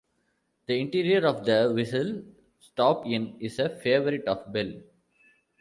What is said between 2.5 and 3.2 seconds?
Stop